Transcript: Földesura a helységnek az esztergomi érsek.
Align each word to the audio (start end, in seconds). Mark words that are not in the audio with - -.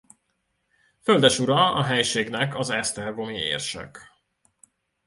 Földesura 1.01 1.73
a 1.73 1.83
helységnek 1.83 2.55
az 2.55 2.69
esztergomi 2.69 3.37
érsek. 3.37 4.11